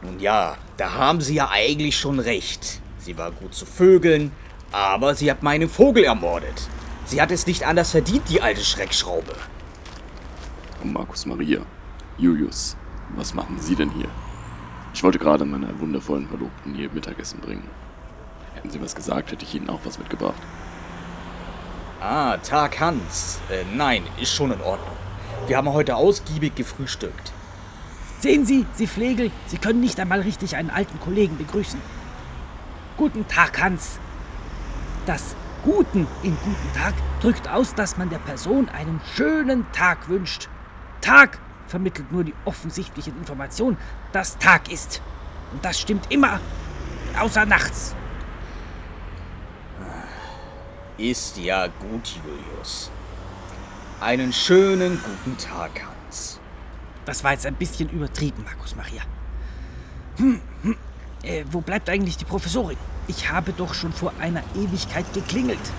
Nun 0.00 0.20
ja, 0.20 0.56
da 0.76 0.94
haben 0.94 1.20
Sie 1.20 1.34
ja 1.34 1.50
eigentlich 1.50 1.98
schon 1.98 2.20
recht. 2.20 2.80
Sie 2.98 3.18
war 3.18 3.32
gut 3.32 3.52
zu 3.52 3.66
Vögeln, 3.66 4.30
aber 4.70 5.16
sie 5.16 5.28
hat 5.28 5.42
meinen 5.42 5.68
Vogel 5.68 6.04
ermordet. 6.04 6.68
Sie 7.04 7.20
hat 7.20 7.32
es 7.32 7.48
nicht 7.48 7.66
anders 7.66 7.90
verdient, 7.90 8.28
die 8.28 8.40
alte 8.40 8.62
Schreckschraube. 8.62 9.34
Markus 10.84 11.26
Maria, 11.26 11.62
Julius, 12.16 12.76
Was 13.16 13.34
machen 13.34 13.58
Sie 13.58 13.74
denn 13.74 13.90
hier? 13.90 14.08
Ich 14.94 15.02
wollte 15.02 15.18
gerade 15.18 15.44
meiner 15.44 15.80
wundervollen 15.80 16.28
Verlobten 16.28 16.76
ihr 16.76 16.88
Mittagessen 16.92 17.40
bringen. 17.40 17.68
Hätten 18.54 18.70
Sie 18.70 18.80
was 18.80 18.94
gesagt, 18.94 19.30
hätte 19.32 19.44
ich 19.44 19.54
Ihnen 19.54 19.70
auch 19.70 19.80
was 19.84 19.98
mitgebracht. 19.98 20.40
Ah, 22.00 22.36
Tag 22.38 22.80
Hans. 22.80 23.40
Äh, 23.50 23.64
nein, 23.74 24.02
ist 24.20 24.32
schon 24.32 24.52
in 24.52 24.60
Ordnung. 24.60 24.96
Wir 25.46 25.56
haben 25.56 25.72
heute 25.72 25.96
ausgiebig 25.96 26.54
gefrühstückt. 26.54 27.32
Sehen 28.20 28.44
Sie, 28.44 28.66
Sie 28.74 28.86
Flegel, 28.86 29.30
Sie 29.46 29.58
können 29.58 29.80
nicht 29.80 29.98
einmal 29.98 30.20
richtig 30.20 30.56
einen 30.56 30.70
alten 30.70 31.00
Kollegen 31.00 31.38
begrüßen. 31.38 31.80
Guten 32.96 33.26
Tag, 33.28 33.60
Hans. 33.60 33.98
Das 35.06 35.34
Guten 35.62 36.06
in 36.22 36.34
guten 36.38 36.72
Tag 36.74 36.94
drückt 37.20 37.46
aus, 37.46 37.74
dass 37.74 37.98
man 37.98 38.08
der 38.08 38.18
Person 38.18 38.70
einen 38.70 38.98
schönen 39.14 39.70
Tag 39.72 40.08
wünscht. 40.08 40.48
Tag 41.02 41.38
vermittelt 41.66 42.10
nur 42.10 42.24
die 42.24 42.34
offensichtliche 42.46 43.10
Information, 43.10 43.76
dass 44.12 44.38
Tag 44.38 44.72
ist. 44.72 45.02
Und 45.52 45.62
das 45.62 45.78
stimmt 45.78 46.10
immer, 46.10 46.40
außer 47.18 47.44
nachts. 47.44 47.94
Ist 51.00 51.38
ja 51.38 51.66
gut, 51.66 52.20
Julius. 52.22 52.90
Einen 54.00 54.34
schönen 54.34 55.00
guten 55.02 55.38
Tag, 55.38 55.70
Hans. 55.82 56.38
Das 57.06 57.24
war 57.24 57.32
jetzt 57.32 57.46
ein 57.46 57.54
bisschen 57.54 57.88
übertrieben, 57.88 58.44
Markus 58.44 58.76
Maria. 58.76 59.00
Hm, 60.18 60.42
hm. 60.62 60.76
Äh, 61.22 61.44
wo 61.50 61.62
bleibt 61.62 61.88
eigentlich 61.88 62.18
die 62.18 62.26
Professorin? 62.26 62.76
Ich 63.08 63.30
habe 63.30 63.54
doch 63.54 63.72
schon 63.72 63.94
vor 63.94 64.12
einer 64.20 64.42
Ewigkeit 64.54 65.10
geklingelt. 65.14 65.72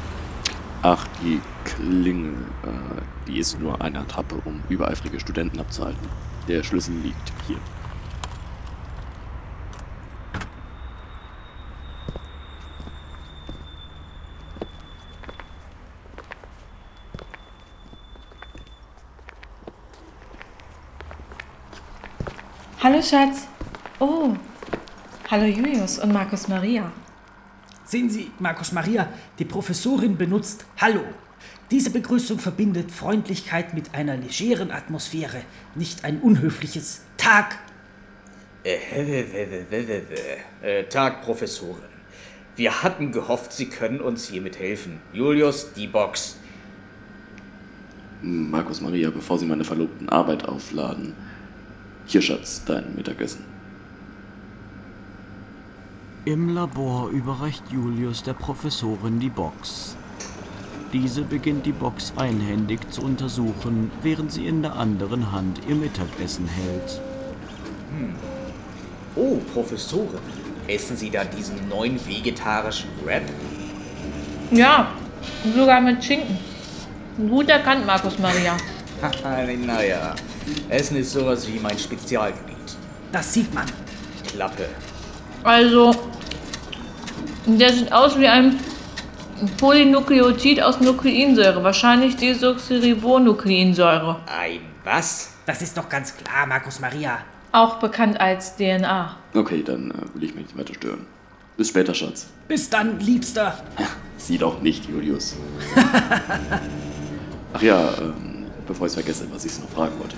Ach, 0.82 1.06
die 1.22 1.40
Klingel, 1.66 2.34
äh, 2.64 3.02
die 3.28 3.38
ist 3.38 3.60
nur 3.60 3.80
eine 3.80 4.00
Attrappe, 4.00 4.42
um 4.44 4.64
übereifrige 4.70 5.20
Studenten 5.20 5.60
abzuhalten. 5.60 6.10
Der 6.48 6.64
Schlüssel 6.64 6.96
liegt 6.96 7.32
hier. 7.46 7.60
Hallo 22.84 23.00
Schatz. 23.00 23.48
Oh. 24.00 24.36
Hallo 25.30 25.46
Julius 25.46 26.00
und 26.00 26.12
Markus 26.12 26.48
Maria. 26.48 26.92
Sehen 27.86 28.10
Sie, 28.10 28.32
Markus 28.40 28.72
Maria, 28.72 29.08
die 29.38 29.46
Professorin 29.46 30.18
benutzt 30.18 30.66
Hallo. 30.78 31.02
Diese 31.70 31.92
Begrüßung 31.92 32.40
verbindet 32.40 32.90
Freundlichkeit 32.90 33.76
mit 33.76 33.94
einer 33.94 34.18
legeren 34.18 34.72
Atmosphäre, 34.72 35.44
nicht 35.76 36.04
ein 36.06 36.22
unhöfliches 36.22 37.04
Tag. 37.18 37.60
Äh, 38.64 38.80
äh, 40.64 40.84
Tag, 40.86 41.22
Professorin. 41.22 41.84
Wir 42.56 42.82
hatten 42.82 43.12
gehofft, 43.12 43.54
Sie 43.54 43.68
können 43.68 44.02
uns 44.02 44.28
hiermit 44.28 44.58
helfen. 44.58 45.00
Julius, 45.14 45.74
die 45.74 45.86
Box. 45.86 46.38
Markus 48.24 48.82
Maria, 48.82 49.12
bevor 49.12 49.38
Sie 49.38 49.46
meine 49.46 49.66
verlobten 49.66 50.10
Arbeit 50.10 50.46
aufladen. 50.46 51.16
Hier, 52.12 52.22
Schatz, 52.22 52.62
dein 52.66 52.94
Mittagessen. 52.94 53.46
Im 56.26 56.54
Labor 56.54 57.08
überreicht 57.08 57.64
Julius 57.72 58.22
der 58.22 58.34
Professorin 58.34 59.22
die 59.22 59.30
Box. 59.30 59.96
Diese 60.92 61.22
beginnt 61.22 61.66
die 61.66 61.72
Box 61.72 62.12
einhändig 62.18 62.82
zu 62.92 63.02
untersuchen, 63.02 63.92
während 64.02 64.34
sie 64.34 64.46
in 64.46 64.62
der 64.62 64.76
anderen 64.76 65.32
Hand 65.32 65.62
ihr 65.70 65.76
Mittagessen 65.76 66.50
hält. 66.50 67.00
Hm. 67.98 68.14
Oh, 69.16 69.38
Professorin, 69.54 70.20
essen 70.68 70.98
Sie 70.98 71.12
da 71.12 71.24
diesen 71.24 71.70
neuen 71.70 71.98
vegetarischen 72.06 72.90
Wrap? 73.06 73.24
Ja, 74.52 74.92
sogar 75.56 75.80
mit 75.80 76.04
Schinken. 76.04 76.38
Gut 77.30 77.48
erkannt, 77.48 77.86
Markus 77.86 78.20
Maria. 78.20 78.58
naja, 79.66 80.16
Essen 80.70 80.98
ist 80.98 81.12
sowas 81.12 81.48
wie 81.48 81.60
mein 81.60 81.78
Spezialgebiet. 81.78 82.56
Das 83.12 83.34
sieht 83.34 83.54
man. 83.54 83.66
Klappe. 84.28 84.68
Also, 85.44 85.94
der 87.46 87.74
sieht 87.74 87.92
aus 87.92 88.18
wie 88.20 88.28
ein 88.28 88.60
Polynukleotid 89.58 90.62
aus 90.62 90.80
Nukleinsäure. 90.80 91.64
Wahrscheinlich 91.64 92.16
Desoxyribonukleinsäure. 92.16 94.18
Ein 94.28 94.62
was? 94.84 95.32
Das 95.46 95.62
ist 95.62 95.78
doch 95.78 95.90
ganz 95.90 96.16
klar, 96.16 96.48
Markus 96.48 96.80
Maria. 96.80 97.20
Auch 97.52 97.80
bekannt 97.80 98.20
als 98.20 98.56
DNA. 98.56 99.18
Okay, 99.34 99.64
dann 99.64 99.92
äh, 99.92 100.16
will 100.16 100.24
ich 100.24 100.36
mich 100.36 100.46
nicht 100.46 100.58
weiter 100.58 100.74
stören. 100.74 101.06
Bis 101.58 101.70
später, 101.70 101.94
Schatz. 101.94 102.28
Bis 102.48 102.70
dann, 102.70 103.00
Liebster. 103.00 103.58
Sie 104.18 104.38
doch 104.38 104.62
nicht, 104.62 104.88
Julius. 104.88 105.36
Ach 107.54 107.62
ja, 107.62 107.90
ähm, 108.00 108.31
bevor 108.68 108.88
ich 108.88 108.92
es 108.92 108.96
vergesse, 108.96 109.28
was 109.32 109.46
ich 109.46 109.60
noch 109.60 109.70
fragen 109.70 109.98
wollte. 110.00 110.16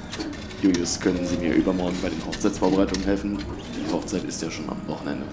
Julius, 0.61 0.99
können 0.99 1.25
Sie 1.25 1.37
mir 1.37 1.53
übermorgen 1.53 1.97
bei 2.01 2.09
den 2.09 2.25
Hochzeitsvorbereitungen 2.25 3.05
helfen? 3.05 3.37
Die 3.37 3.91
Hochzeit 3.91 4.23
ist 4.23 4.41
ja 4.41 4.49
schon 4.49 4.69
am 4.69 4.77
Wochenende. 4.87 5.25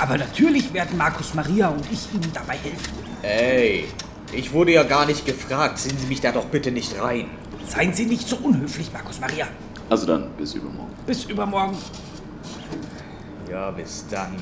Aber 0.00 0.18
natürlich 0.18 0.72
werden 0.72 0.96
Markus 0.96 1.34
Maria 1.34 1.68
und 1.68 1.84
ich 1.90 2.12
Ihnen 2.12 2.30
dabei 2.32 2.56
helfen. 2.56 2.92
Ey, 3.22 3.86
ich 4.32 4.52
wurde 4.52 4.72
ja 4.72 4.82
gar 4.82 5.06
nicht 5.06 5.24
gefragt. 5.24 5.78
Ziehen 5.78 5.96
Sie 5.98 6.06
mich 6.06 6.20
da 6.20 6.32
doch 6.32 6.44
bitte 6.46 6.70
nicht 6.70 7.00
rein. 7.00 7.26
Seien 7.66 7.92
Sie 7.92 8.06
nicht 8.06 8.28
so 8.28 8.36
unhöflich, 8.36 8.92
Markus 8.92 9.20
Maria. 9.20 9.48
Also 9.90 10.06
dann, 10.06 10.30
bis 10.36 10.54
übermorgen. 10.54 10.92
Bis 11.06 11.24
übermorgen. 11.24 11.76
Ja, 13.50 13.70
bis 13.70 14.04
dann. 14.10 14.36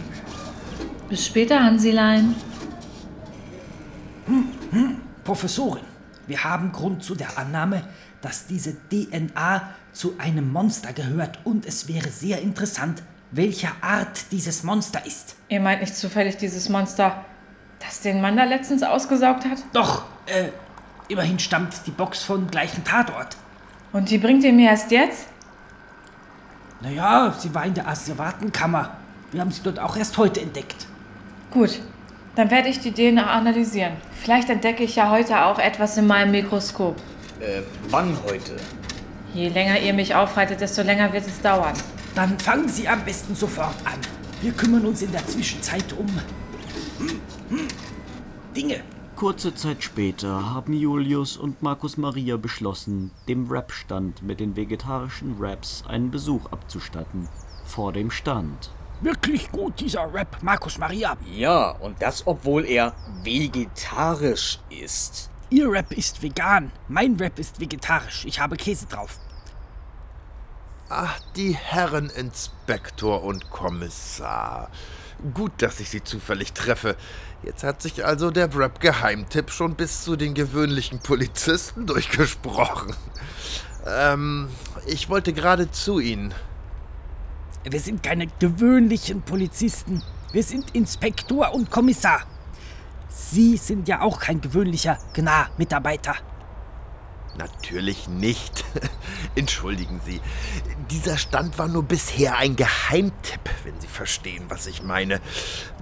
Bis 1.09 1.25
später, 1.27 1.63
Hansilein. 1.63 2.35
Hm, 4.27 4.49
hm, 4.73 4.97
Professorin, 5.23 5.85
wir 6.27 6.45
haben 6.45 6.73
Grund 6.73 7.03
zu 7.03 7.15
der 7.15 7.39
Annahme, 7.39 7.83
dass 8.21 8.47
diese 8.47 8.77
DNA 8.89 9.69
zu 9.93 10.15
einem 10.19 10.53
Monster 10.53 10.93
gehört 10.93 11.39
und 11.45 11.67
es 11.67 11.89
wäre 11.89 12.09
sehr 12.09 12.41
interessant, 12.43 13.03
welcher 13.31 13.73
Art 13.81 14.31
dieses 14.33 14.63
Monster 14.63 15.05
ist. 15.07 15.37
Ihr 15.49 15.61
meint 15.61 15.81
nicht 15.81 15.97
zufällig 15.97 16.37
dieses 16.37 16.69
Monster, 16.69 17.25
das 17.81 18.01
den 18.01 18.21
Mann 18.21 18.37
da 18.37 18.45
letztens 18.45 18.83
ausgesaugt 18.83 19.45
hat? 19.45 19.59
Doch, 19.73 20.05
äh, 20.27 20.49
immerhin 21.09 21.39
stammt 21.39 21.87
die 21.87 21.91
Box 21.91 22.23
vom 22.23 22.51
gleichen 22.51 22.85
Tatort. 22.85 23.37
Und 23.93 24.11
die 24.11 24.19
bringt 24.19 24.45
ihr 24.45 24.53
mir 24.53 24.71
erst 24.71 24.91
jetzt? 24.91 25.27
Naja, 26.81 27.35
sie 27.39 27.55
war 27.55 27.65
in 27.65 27.75
der 27.75 27.89
Asservatenkammer. 27.89 28.97
Wir 29.33 29.41
haben 29.41 29.51
sie 29.51 29.63
dort 29.63 29.79
auch 29.79 29.97
erst 29.97 30.19
heute 30.19 30.41
entdeckt. 30.41 30.87
Gut, 31.51 31.81
dann 32.37 32.51
werde 32.51 32.69
ich 32.69 32.79
die 32.79 32.93
DNA 32.93 33.27
analysieren. 33.27 33.95
Vielleicht 34.13 34.51
entdecke 34.51 34.85
ich 34.85 34.97
ja 34.97 35.11
heute 35.11 35.45
auch 35.47 35.59
etwas 35.59 35.97
in 35.97 36.07
meinem 36.07 36.31
Mikroskop. 36.31 36.97
Äh, 37.41 37.63
wann 37.91 38.17
heute? 38.25 38.57
Je 39.35 39.49
länger 39.49 39.81
ihr 39.81 39.95
mich 39.95 40.15
aufhaltet, 40.15 40.61
desto 40.61 40.83
länger 40.83 41.13
wird 41.13 41.27
es 41.27 41.41
dauern. 41.41 41.75
Dann 42.15 42.39
fangen 42.39 42.69
Sie 42.69 42.89
am 42.89 43.05
besten 43.05 43.35
sofort 43.35 43.75
an. 43.85 43.99
Wir 44.41 44.53
kümmern 44.53 44.87
uns 44.87 45.03
in 45.03 45.13
der 45.13 45.27
Zwischenzeit 45.27 45.93
um 45.99 46.07
hm, 46.99 47.21
hm, 47.49 47.69
Dinge. 48.55 48.81
Kurze 49.17 49.55
Zeit 49.55 49.83
später 49.83 50.55
haben 50.55 50.75
Julius 50.75 51.39
und 51.39 51.63
Markus 51.63 51.97
Maria 51.97 52.37
beschlossen, 52.37 53.13
dem 53.29 53.51
Rap-Stand 53.51 54.23
mit 54.23 54.41
den 54.41 54.57
vegetarischen 54.57 55.37
Raps 55.41 55.85
einen 55.89 56.11
Besuch 56.11 56.53
abzustatten. 56.53 57.29
Vor 57.65 57.95
dem 57.95 58.11
Stand. 58.11 58.71
Wirklich 59.01 59.51
gut, 59.51 59.81
dieser 59.81 60.13
Rap, 60.13 60.39
Markus 60.43 60.79
Maria. 60.79 61.17
Ja, 61.31 61.71
und 61.71 62.01
das, 62.01 62.27
obwohl 62.27 62.65
er 62.65 62.95
vegetarisch 63.23 64.59
ist. 64.71 65.31
Ihr 65.51 65.71
Rap 65.71 65.93
ist 65.93 66.23
vegan, 66.23 66.73
mein 66.89 67.17
Rap 67.17 67.39
ist 67.39 67.61
vegetarisch. 67.61 68.25
Ich 68.25 68.41
habe 68.41 68.57
Käse 68.57 68.87
drauf. 68.87 69.19
Ach, 70.89 71.19
die 71.35 71.53
Herren 71.53 72.11
Inspektor 72.11 73.23
und 73.23 73.51
Kommissar. 73.51 74.71
Gut, 75.35 75.53
dass 75.59 75.81
ich 75.81 75.91
Sie 75.91 76.03
zufällig 76.05 76.53
treffe. 76.53 76.97
Jetzt 77.43 77.65
hat 77.65 77.83
sich 77.83 78.05
also 78.05 78.31
der 78.31 78.55
Rap-Geheimtipp 78.55 79.51
schon 79.51 79.75
bis 79.75 80.03
zu 80.05 80.17
den 80.17 80.35
gewöhnlichen 80.35 81.01
Polizisten 81.01 81.87
durchgesprochen. 81.87 82.95
Ähm, 83.87 84.49
ich 84.87 85.09
wollte 85.09 85.33
gerade 85.33 85.71
zu 85.71 86.01
Ihnen. 86.01 86.35
Wir 87.69 87.81
sind 87.81 88.01
keine 88.03 88.29
gewöhnlichen 88.39 89.23
Polizisten. 89.23 90.01
Wir 90.33 90.45
sind 90.45 90.71
Inspektor 90.77 91.53
und 91.53 91.69
Kommissar. 91.69 92.23
Sie 93.09 93.57
sind 93.57 93.89
ja 93.89 94.03
auch 94.03 94.21
kein 94.21 94.41
gewöhnlicher 94.41 94.99
Gna-Mitarbeiter. 95.15 96.15
Natürlich 97.37 98.07
nicht. 98.09 98.65
Entschuldigen 99.35 100.01
Sie. 100.07 100.21
Dieser 100.91 101.19
Stand 101.19 101.59
war 101.59 101.67
nur 101.67 101.83
bisher 101.83 102.37
ein 102.37 102.55
Geheimtipp, 102.55 103.41
wenn 103.65 103.81
Sie 103.81 103.89
verstehen, 103.89 104.45
was 104.49 104.69
ich 104.69 104.85
meine. 104.85 105.21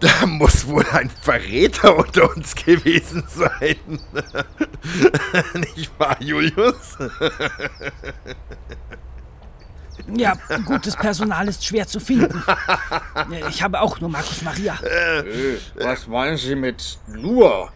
Da 0.00 0.25
muss 0.26 0.67
wohl 0.67 0.87
ein 0.91 1.11
Verräter 1.11 1.99
unter 1.99 2.35
uns 2.35 2.55
gewesen 2.55 3.25
sein. 3.29 3.76
Nicht 5.76 5.91
wahr, 5.99 6.17
Julius? 6.21 6.97
Ja, 10.16 10.34
gutes 10.64 10.96
Personal 10.96 11.48
ist 11.48 11.64
schwer 11.64 11.86
zu 11.86 12.00
finden. 12.00 12.42
Ich 13.48 13.62
habe 13.62 13.80
auch 13.80 14.00
nur 14.00 14.10
Markus 14.10 14.42
Maria. 14.42 14.78
Äh, 14.82 15.56
was 15.76 16.06
meinen 16.06 16.36
Sie 16.36 16.54
mit 16.54 16.98
nur? 17.08 17.70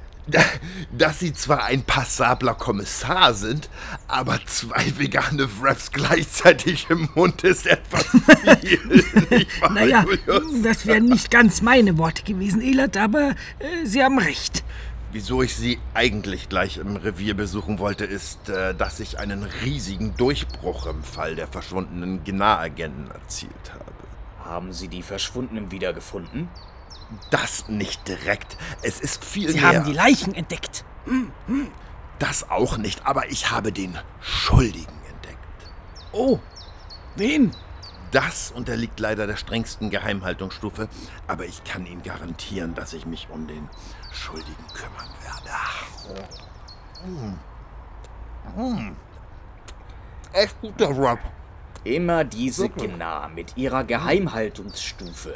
Dass 0.92 1.20
Sie 1.20 1.32
zwar 1.32 1.64
ein 1.64 1.82
passabler 1.84 2.52
Kommissar 2.52 3.32
sind, 3.32 3.70
aber 4.08 4.38
zwei 4.44 4.92
vegane 4.98 5.48
Wraps 5.60 5.90
gleichzeitig 5.90 6.86
im 6.90 7.08
Mund 7.14 7.44
ist 7.44 7.66
etwas 7.66 8.04
viel. 8.60 9.04
Naja, 9.72 10.04
das 10.62 10.84
wären 10.84 11.06
nicht 11.06 11.30
ganz 11.30 11.62
meine 11.62 11.96
Worte 11.96 12.24
gewesen, 12.24 12.60
Elert, 12.60 12.98
aber 12.98 13.30
äh, 13.58 13.86
Sie 13.86 14.04
haben 14.04 14.18
recht. 14.18 14.64
Wieso 15.18 15.42
ich 15.42 15.56
Sie 15.56 15.80
eigentlich 15.94 16.48
gleich 16.48 16.76
im 16.76 16.94
Revier 16.94 17.34
besuchen 17.34 17.80
wollte, 17.80 18.04
ist, 18.04 18.50
äh, 18.50 18.72
dass 18.72 19.00
ich 19.00 19.18
einen 19.18 19.42
riesigen 19.42 20.16
Durchbruch 20.16 20.86
im 20.86 21.02
Fall 21.02 21.34
der 21.34 21.48
verschwundenen 21.48 22.22
Gnar-Agenten 22.22 23.10
erzielt 23.10 23.72
habe. 23.72 24.48
Haben 24.48 24.72
Sie 24.72 24.86
die 24.86 25.02
Verschwundenen 25.02 25.72
wiedergefunden? 25.72 26.48
Das 27.32 27.68
nicht 27.68 28.06
direkt. 28.06 28.56
Es 28.82 29.00
ist 29.00 29.24
viel 29.24 29.48
Sie 29.50 29.58
mehr. 29.58 29.80
haben 29.80 29.86
die 29.86 29.92
Leichen 29.92 30.36
entdeckt. 30.36 30.84
das 32.20 32.48
auch 32.48 32.76
nicht, 32.76 33.04
aber 33.04 33.28
ich 33.28 33.50
habe 33.50 33.72
den 33.72 33.98
Schuldigen 34.20 34.86
entdeckt. 35.10 35.68
Oh, 36.12 36.38
wen? 37.16 37.50
Das 38.12 38.52
unterliegt 38.52 39.00
leider 39.00 39.26
der 39.26 39.36
strengsten 39.36 39.90
Geheimhaltungsstufe, 39.90 40.88
aber 41.26 41.44
ich 41.44 41.64
kann 41.64 41.86
Ihnen 41.86 42.02
garantieren, 42.02 42.74
dass 42.76 42.92
ich 42.92 43.04
mich 43.04 43.26
um 43.30 43.48
den 43.48 43.68
Schuldigen 44.10 44.64
kümmern 44.74 45.08
werde. 45.22 45.50
Mm. 47.06 47.38
Mm. 48.60 48.96
Echt 50.32 50.60
guter 50.60 50.88
Rub. 50.88 51.18
Immer 51.84 52.24
diese? 52.24 52.68
Gnar 52.68 53.28
mit 53.28 53.56
ihrer 53.56 53.84
Geheimhaltungsstufe. 53.84 55.34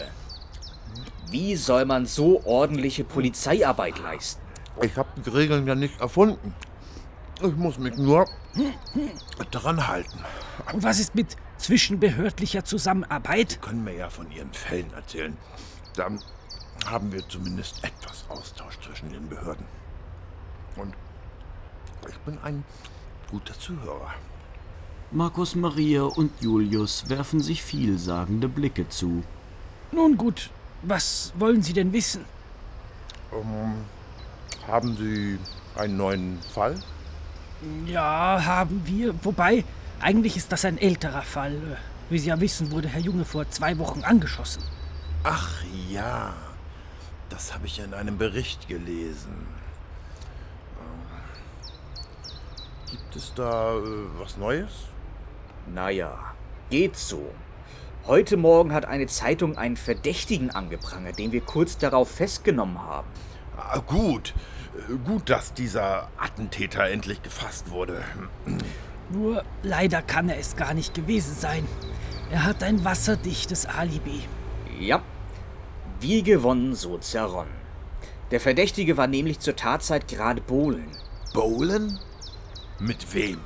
Wie 1.30 1.56
soll 1.56 1.84
man 1.86 2.06
so 2.06 2.44
ordentliche 2.44 3.04
Polizeiarbeit 3.04 3.98
leisten? 3.98 4.42
Ich 4.82 4.96
habe 4.96 5.08
die 5.20 5.30
Regeln 5.30 5.66
ja 5.66 5.74
nicht 5.74 6.00
erfunden. 6.00 6.54
Ich 7.42 7.56
muss 7.56 7.78
mich 7.78 7.96
nur 7.96 8.26
dran 9.50 9.86
halten. 9.88 10.18
Und 10.72 10.82
was 10.82 10.98
ist 10.98 11.14
mit 11.14 11.36
zwischenbehördlicher 11.56 12.64
Zusammenarbeit? 12.64 13.60
können 13.62 13.84
mir 13.84 13.94
ja 13.94 14.10
von 14.10 14.30
Ihren 14.30 14.52
Fällen 14.52 14.92
erzählen. 14.92 15.36
Dann 15.96 16.20
haben 16.86 17.12
wir 17.12 17.26
zumindest 17.28 17.82
etwas 17.84 18.24
Austausch 18.28 18.78
zwischen 18.80 19.10
den 19.10 19.28
Behörden. 19.28 19.66
Und 20.76 20.94
ich 22.08 22.16
bin 22.18 22.38
ein 22.38 22.64
guter 23.30 23.58
Zuhörer. 23.58 24.14
Markus 25.10 25.54
Maria 25.54 26.04
und 26.04 26.32
Julius 26.40 27.08
werfen 27.08 27.40
sich 27.40 27.62
vielsagende 27.62 28.48
Blicke 28.48 28.88
zu. 28.88 29.22
Nun 29.90 30.16
gut, 30.16 30.50
was 30.82 31.32
wollen 31.36 31.62
Sie 31.62 31.74
denn 31.74 31.92
wissen? 31.92 32.24
Ähm, 33.32 33.74
haben 34.66 34.96
Sie 34.96 35.38
einen 35.76 35.96
neuen 35.96 36.38
Fall? 36.54 36.76
Ja, 37.86 38.42
haben 38.44 38.82
wir. 38.86 39.14
Wobei, 39.22 39.64
eigentlich 40.00 40.36
ist 40.36 40.50
das 40.50 40.64
ein 40.64 40.78
älterer 40.78 41.22
Fall. 41.22 41.78
Wie 42.08 42.18
Sie 42.18 42.28
ja 42.28 42.40
wissen, 42.40 42.70
wurde 42.70 42.88
Herr 42.88 43.00
Junge 43.00 43.24
vor 43.24 43.48
zwei 43.50 43.78
Wochen 43.78 44.02
angeschossen. 44.02 44.62
Ach 45.24 45.62
ja, 45.90 46.34
das 47.32 47.54
habe 47.54 47.66
ich 47.66 47.78
in 47.78 47.94
einem 47.94 48.18
Bericht 48.18 48.68
gelesen. 48.68 49.46
Gibt 52.90 53.16
es 53.16 53.32
da 53.34 53.74
äh, 53.76 53.80
was 54.18 54.36
Neues? 54.36 54.70
Naja, 55.72 56.34
geht 56.68 56.96
so. 56.96 57.32
Heute 58.06 58.36
Morgen 58.36 58.74
hat 58.74 58.84
eine 58.84 59.06
Zeitung 59.06 59.56
einen 59.56 59.78
Verdächtigen 59.78 60.50
angeprangert, 60.50 61.18
den 61.18 61.32
wir 61.32 61.40
kurz 61.40 61.78
darauf 61.78 62.10
festgenommen 62.10 62.78
haben. 62.82 63.08
Ah, 63.56 63.78
gut. 63.78 64.34
Äh, 64.90 64.96
Gut, 65.04 65.30
dass 65.30 65.54
dieser 65.54 66.08
Attentäter 66.18 66.90
endlich 66.90 67.22
gefasst 67.22 67.70
wurde. 67.70 68.02
Nur 69.08 69.42
leider 69.62 70.02
kann 70.02 70.28
er 70.28 70.38
es 70.38 70.56
gar 70.56 70.74
nicht 70.74 70.92
gewesen 70.94 71.34
sein. 71.34 71.66
Er 72.30 72.44
hat 72.44 72.62
ein 72.62 72.84
wasserdichtes 72.84 73.64
Alibi. 73.66 74.22
Ja, 74.78 75.02
wie 76.02 76.22
gewonnen, 76.22 76.74
so 76.74 76.98
zerronnen. 76.98 77.62
Der 78.30 78.40
Verdächtige 78.40 78.96
war 78.96 79.06
nämlich 79.06 79.40
zur 79.40 79.56
Tatzeit 79.56 80.08
gerade 80.08 80.40
bowlen. 80.40 80.88
Bowlen? 81.34 81.98
Mit 82.78 83.14
wem? 83.14 83.40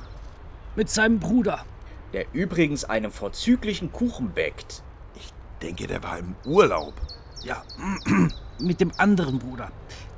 Mit 0.75 0.89
seinem 0.89 1.19
Bruder. 1.19 1.65
Der 2.13 2.25
übrigens 2.33 2.85
einen 2.85 3.11
vorzüglichen 3.11 3.91
Kuchen 3.91 4.31
bäckt. 4.31 4.81
Ich 5.15 5.33
denke, 5.61 5.87
der 5.87 6.01
war 6.03 6.17
im 6.17 6.35
Urlaub. 6.45 6.93
Ja, 7.43 7.63
mit 8.59 8.79
dem 8.79 8.91
anderen 8.97 9.39
Bruder. 9.39 9.71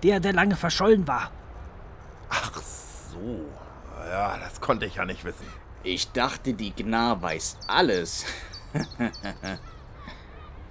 Der, 0.03 0.19
der 0.19 0.33
lange 0.33 0.55
verschollen 0.55 1.07
war. 1.07 1.31
Ach 2.29 2.51
so. 2.61 3.45
Ja, 4.09 4.37
das 4.37 4.61
konnte 4.61 4.85
ich 4.85 4.95
ja 4.95 5.05
nicht 5.05 5.25
wissen. 5.25 5.45
Ich 5.83 6.11
dachte, 6.11 6.53
die 6.53 6.71
Gnar 6.71 7.21
weiß 7.21 7.57
alles. 7.67 8.25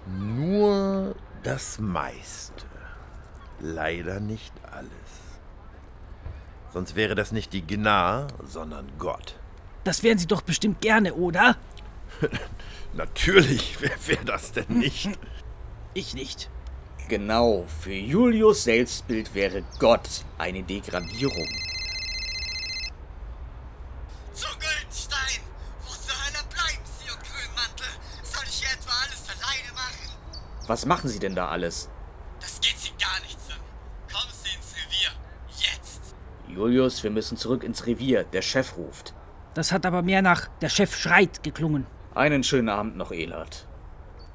Nur 0.07 1.15
das 1.43 1.79
meiste. 1.79 2.67
Leider 3.61 4.21
nicht 4.21 4.53
alles. 4.71 4.91
Sonst 6.73 6.95
wäre 6.97 7.15
das 7.15 7.33
nicht 7.33 7.53
die 7.53 7.67
Gnar, 7.67 8.29
sondern 8.45 8.87
Gott. 8.99 9.37
Das 9.85 10.03
wären 10.03 10.19
Sie 10.19 10.27
doch 10.27 10.43
bestimmt 10.43 10.81
gerne, 10.81 11.15
oder? 11.15 11.57
Natürlich, 12.95 13.79
wer 13.81 13.97
wäre 14.07 14.25
das 14.25 14.53
denn 14.53 14.79
nicht? 14.79 15.11
Ich 15.95 16.15
nicht. 16.15 16.49
Genau, 17.09 17.65
für 17.81 17.95
Julius 17.95 18.65
Selbstbild 18.65 19.35
wäre 19.35 19.65
Gott 19.81 20.09
eine 20.37 20.63
Degradierung. 20.63 21.49
Was 30.69 30.87
machen 30.87 31.09
Sie 31.09 31.19
denn 31.19 31.35
da 31.35 31.49
alles? 31.49 31.89
Das 32.41 32.61
geht 32.61 32.79
Sie 32.79 32.91
gar 32.91 33.19
nichts 33.23 33.51
an. 33.51 33.57
Kommen 34.13 34.33
Sie 34.33 34.55
ins 34.55 34.75
Revier. 34.77 35.11
Jetzt! 35.57 36.15
Julius, 36.47 37.03
wir 37.03 37.11
müssen 37.11 37.37
zurück 37.37 37.65
ins 37.65 37.87
Revier. 37.87 38.23
Der 38.25 38.43
Chef 38.43 38.77
ruft. 38.77 39.15
Das 39.55 39.73
hat 39.73 39.87
aber 39.87 40.03
mehr 40.03 40.23
nach 40.23 40.47
der 40.61 40.69
Chef 40.69 40.95
schreit 40.95 41.43
geklungen. 41.43 41.87
Einen 42.15 42.45
schönen 42.45 42.69
Abend 42.69 42.97
noch, 42.97 43.11
Elert. 43.13 43.67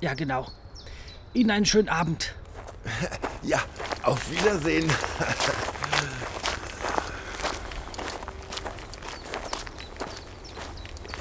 Ja, 0.02 0.16
genau. 0.16 0.48
Ihnen 1.34 1.52
einen 1.52 1.66
schönen 1.66 1.90
Abend. 1.90 2.34
Ja, 3.44 3.60
auf 4.04 4.30
Wiedersehen. 4.32 4.90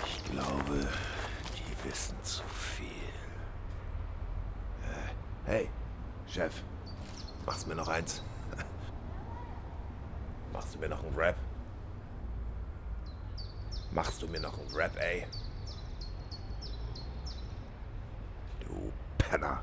Ich 0.07 0.25
glaube, 0.33 0.89
die 1.57 1.89
wissen 1.89 2.17
zu 2.23 2.43
viel. 2.45 2.87
Äh, 4.83 5.11
Hey, 5.45 5.71
Chef, 6.29 6.55
machst 7.47 7.65
du 7.65 7.69
mir 7.71 7.77
noch 7.77 7.89
eins? 7.89 8.23
Machst 10.53 10.75
du 10.75 10.79
mir 10.79 10.89
noch 10.89 11.03
einen 11.03 11.15
Rap? 11.17 11.37
Machst 13.93 14.23
du 14.23 14.27
mir 14.29 14.41
noch 14.41 14.59
einen 14.59 14.75
Rap, 14.75 14.97
ey? 15.01 15.27
Du 18.61 18.93
Penner. 19.19 19.63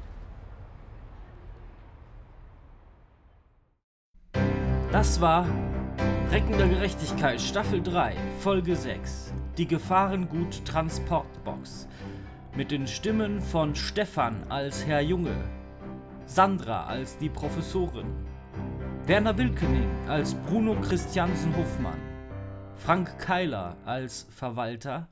Das 5.19 5.27
war 5.27 5.45
Recken 6.32 6.58
der 6.58 6.69
Gerechtigkeit 6.69 7.41
Staffel 7.41 7.84
3, 7.84 8.15
Folge 8.39 8.73
6. 8.73 9.34
Die 9.58 9.67
Gefahrengut 9.67 10.63
Transportbox. 10.63 11.89
Mit 12.55 12.71
den 12.71 12.88
Stimmen 12.88 13.41
von 13.41 13.75
Stefan 13.75 14.38
als 14.47 14.86
Herr 14.86 15.01
Junge, 15.01 15.36
Sandra 16.25 16.86
als 16.86 17.17
die 17.17 17.27
Professorin, 17.27 18.08
Werner 19.08 19.38
Wilkening 19.38 19.89
als 20.08 20.36
Bruno 20.36 20.73
Christiansen 20.79 21.53
Hofmann, 21.58 21.99
Frank 22.77 23.19
Keiler 23.19 23.75
als 23.84 24.25
Verwalter, 24.34 25.10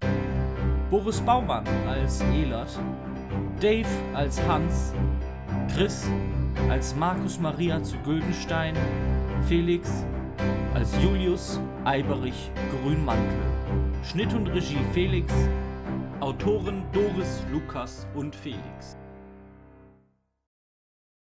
Boris 0.89 1.19
Baumann 1.19 1.67
als 1.85 2.21
Elert, 2.33 2.79
Dave 3.59 3.89
als 4.13 4.41
Hans, 4.47 4.93
Chris 5.75 6.09
als 6.69 6.95
Markus 6.95 7.41
Maria 7.41 7.83
zu 7.83 7.97
Güldenstein, 8.05 8.73
Felix 9.45 10.05
als 10.73 10.91
Julius 11.01 11.59
Eiberich 11.85 12.51
Grünmantel. 12.71 13.23
Schnitt 14.03 14.33
und 14.33 14.47
Regie 14.47 14.77
Felix, 14.93 15.33
Autoren 16.19 16.83
Doris, 16.91 17.43
Lukas 17.51 18.07
und 18.15 18.35
Felix. 18.35 18.97